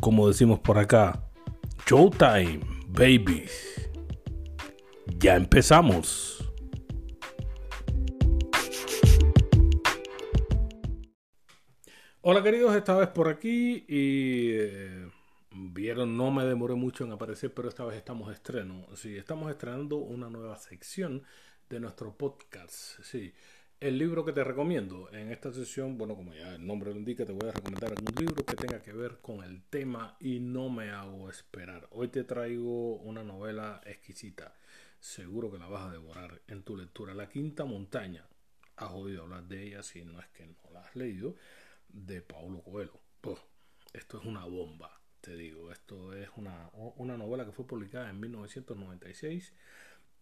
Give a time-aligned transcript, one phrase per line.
[0.00, 1.24] como decimos por acá,
[1.86, 3.90] Showtime, babies.
[5.18, 6.34] Ya empezamos.
[12.20, 15.08] Hola queridos, esta vez por aquí y eh,
[15.50, 18.86] vieron, no me demoré mucho en aparecer, pero esta vez estamos estreno.
[18.94, 21.24] Sí, estamos estrenando una nueva sección
[21.70, 23.02] de nuestro podcast.
[23.02, 23.32] Sí,
[23.80, 27.24] el libro que te recomiendo en esta sesión, bueno, como ya el nombre lo indica,
[27.24, 30.68] te voy a recomendar algún libro que tenga que ver con el tema y no
[30.68, 31.86] me hago esperar.
[31.92, 34.52] Hoy te traigo una novela exquisita.
[34.98, 37.14] Seguro que la vas a devorar en tu lectura.
[37.14, 38.26] La Quinta Montaña.
[38.76, 41.36] Has oído hablar de ella, si no es que no la has leído,
[41.88, 43.00] de Paulo Coelho.
[43.92, 45.70] esto es una bomba, te digo.
[45.70, 49.52] Esto es una, una novela que fue publicada en 1996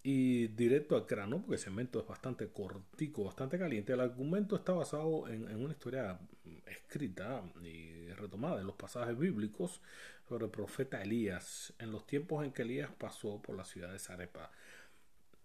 [0.08, 3.92] y directo al grano, porque el cemento es bastante cortico, bastante caliente.
[3.92, 6.16] El argumento está basado en, una historia
[6.64, 9.80] escrita y retomada en los pasajes bíblicos
[10.28, 13.98] sobre el profeta Elías, en los tiempos en que Elías pasó por la ciudad de
[13.98, 14.52] Zarepa.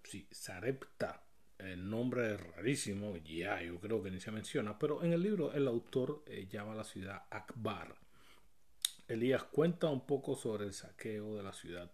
[0.04, 1.24] Sí, Zarepta,
[1.58, 5.54] el nombre es rarísimo, ya yo creo que ni se menciona, pero en el libro
[5.54, 7.96] el autor eh, llama a la ciudad Akbar.
[9.08, 11.92] Elías cuenta un poco sobre el saqueo de la ciudad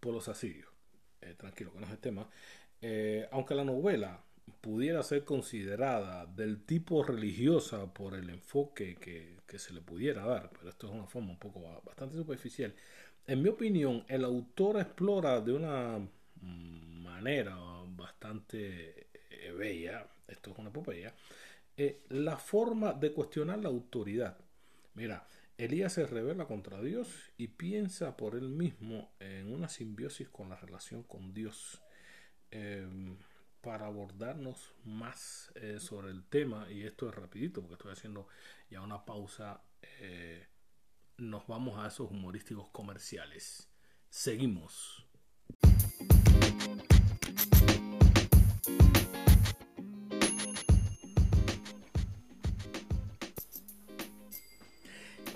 [0.00, 0.79] por los asirios.
[1.22, 2.26] Eh, tranquilo que no es el tema,
[2.80, 4.22] eh, aunque la novela
[4.62, 10.70] pudiera ser considerada del tipo religiosa por el enfoque que, se le pudiera dar, pero
[10.70, 12.74] esto es una forma un poco bastante superficial,
[13.26, 15.98] en mi opinión el autor explora de una
[16.40, 17.56] manera
[17.88, 21.14] bastante eh, bella, esto es una epopeya,
[22.08, 24.38] la forma de cuestionar la autoridad.
[24.94, 25.26] Mira,
[25.64, 30.56] Elías se revela contra Dios y piensa por él mismo en una simbiosis con la
[30.56, 31.82] relación con Dios.
[32.50, 33.18] Em,
[33.60, 38.26] para abordarnos más eh, sobre el tema, y esto es rapidito porque estoy haciendo
[38.70, 40.46] ya una pausa, eh,
[41.18, 43.70] nos vamos a esos humorísticos comerciales.
[44.08, 45.09] Seguimos.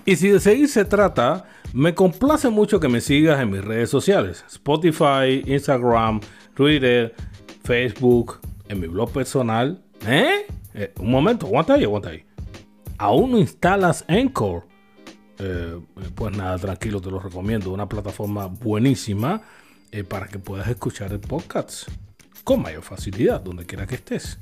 [0.07, 3.89] Y si de seguir se trata, me complace mucho que me sigas en mis redes
[3.89, 6.21] sociales, Spotify, Instagram,
[6.55, 7.15] Twitter,
[7.65, 8.39] Facebook,
[8.69, 9.83] en mi blog personal.
[10.07, 10.47] ¿Eh?
[10.75, 12.25] eh un momento, aguanta ahí, aguanta ahí.
[12.99, 14.67] ¿Aún no instalas Anchor?
[15.39, 15.81] Eh,
[16.15, 17.73] pues nada, tranquilo, te lo recomiendo.
[17.73, 19.43] Una plataforma buenísima
[19.91, 21.89] eh, para que puedas escuchar el podcast
[22.45, 24.39] con mayor facilidad, donde quiera que estés.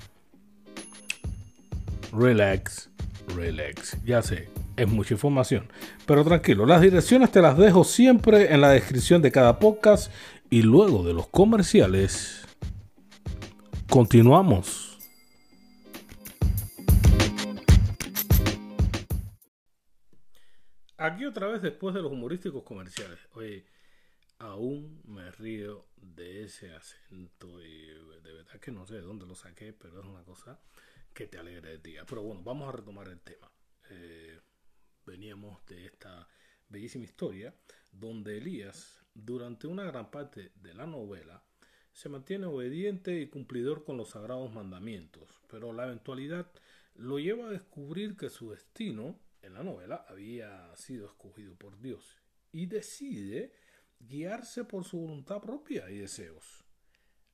[2.13, 2.91] Relax,
[3.35, 3.97] relax.
[4.05, 5.71] Ya sé, es mucha información.
[6.07, 10.13] Pero tranquilo, las direcciones te las dejo siempre en la descripción de cada podcast
[10.51, 12.47] y luego de los comerciales.
[13.89, 14.99] Continuamos.
[20.97, 23.19] Aquí otra vez después de los humorísticos comerciales.
[23.35, 23.67] Oye,
[24.39, 27.87] aún me río de ese acento y
[28.23, 30.61] de verdad que no sé de dónde lo saqué, pero es una cosa
[31.13, 32.05] que te alegre el día.
[32.09, 33.51] Pero bueno, vamos a retomar el tema.
[33.91, 34.22] Eh,
[35.23, 36.27] de esta
[36.69, 37.55] bellísima historia
[37.93, 41.45] donde Elías, durante una gran parte de la novela,
[41.93, 46.51] se mantiene obediente y cumplidor con los sagrados mandamientos, pero la eventualidad
[46.97, 52.19] lo lleva a descubrir que su destino en la novela había sido escogido por Dios
[52.51, 53.53] y decide
[54.01, 56.65] guiarse por su voluntad propia y deseos.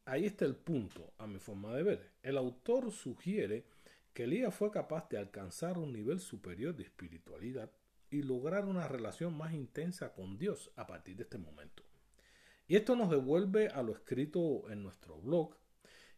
[0.04, 2.12] Ahí está el punto, a mi forma de ver.
[2.22, 3.64] El autor sugiere
[4.12, 7.70] que Elías fue capaz de alcanzar un nivel superior de espiritualidad
[8.10, 11.82] y lograr una relación más intensa con Dios a partir de este momento.
[12.66, 15.56] Y esto nos devuelve a lo escrito en nuestro blog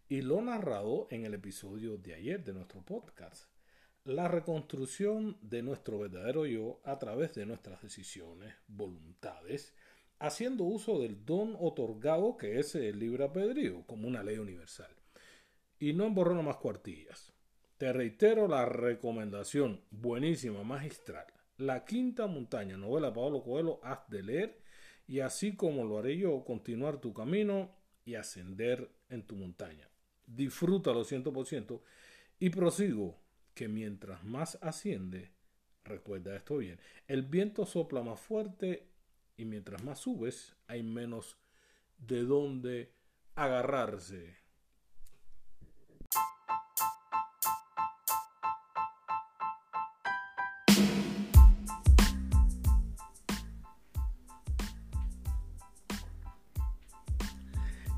[0.09, 3.49] y lo narrado en el episodio de ayer de nuestro podcast.
[4.05, 9.75] La reconstrucción de nuestro verdadero yo a través de nuestras decisiones, voluntades,
[10.19, 14.91] haciendo uso del don otorgado que es el libre albedrío como una ley universal.
[15.79, 17.33] Y no en más cuartillas.
[17.81, 21.25] Te reitero la recomendación buenísima, magistral.
[21.57, 24.61] La quinta montaña, novela de Pablo Coelho, has de leer
[25.09, 27.75] y así como lo haré yo, continuar tu camino
[28.05, 29.89] y ascender en tu montaña.
[30.27, 31.81] Disfrútalo 100%
[32.39, 33.19] y prosigo
[33.55, 35.31] que mientras más asciende,
[35.83, 36.79] recuerda esto bien,
[37.09, 38.91] el viento sopla más fuerte
[39.39, 41.39] y mientras más subes hay menos
[41.97, 42.93] de dónde
[43.37, 44.37] agarrarse.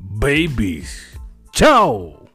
[0.00, 1.16] babies.
[1.52, 2.25] Chao.